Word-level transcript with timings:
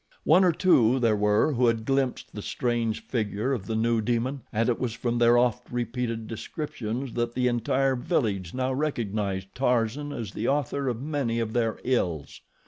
One 0.23 0.43
or 0.43 0.51
two 0.51 0.97
there 0.97 1.15
were 1.15 1.53
who 1.53 1.67
had 1.67 1.85
glimpsed 1.85 2.33
the 2.33 2.41
strange 2.41 3.05
figure 3.05 3.53
of 3.53 3.67
the 3.67 3.75
new 3.75 4.01
demon 4.01 4.41
and 4.51 4.67
it 4.67 4.79
was 4.79 4.93
from 4.93 5.19
their 5.19 5.37
oft 5.37 5.71
repeated 5.71 6.25
descriptions 6.27 7.13
that 7.13 7.35
the 7.35 7.47
entire 7.47 7.95
village 7.95 8.51
now 8.55 8.73
recognized 8.73 9.53
Tarzan 9.53 10.11
as 10.11 10.31
the 10.31 10.47
author 10.47 10.87
of 10.87 11.03
many 11.03 11.39
of 11.39 11.53
their 11.53 11.77
ills. 11.83 12.41